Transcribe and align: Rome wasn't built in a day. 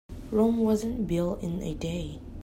Rome 0.31 0.57
wasn't 0.63 1.05
built 1.05 1.43
in 1.43 1.61
a 1.61 1.75
day. 1.75 2.19